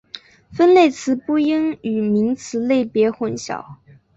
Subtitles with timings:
[0.51, 3.63] 分类词不应与名词类别混淆。